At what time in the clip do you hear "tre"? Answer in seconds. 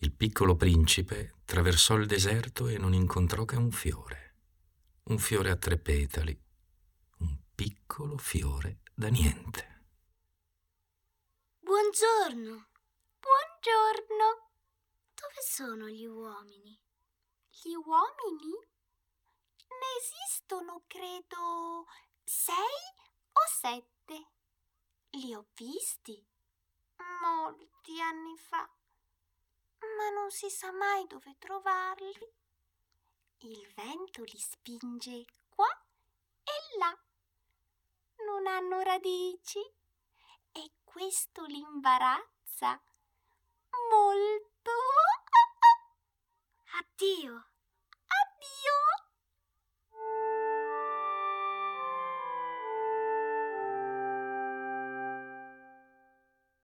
5.56-5.76